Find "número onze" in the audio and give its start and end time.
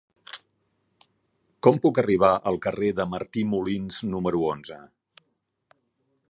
4.15-4.81